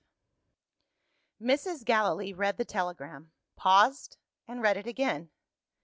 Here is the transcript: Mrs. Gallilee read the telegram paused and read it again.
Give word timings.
Mrs. 1.39 1.85
Gallilee 1.85 2.33
read 2.33 2.57
the 2.57 2.65
telegram 2.65 3.31
paused 3.55 4.17
and 4.47 4.59
read 4.59 4.77
it 4.77 4.87
again. 4.87 5.29